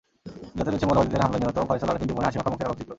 [0.57, 2.89] যাতে রয়েছে মৌলবাদীদের হামলায় নিহত ফয়সল আরেফিন দীপনের হাসিমাখা মুখের আলোকচিত্র।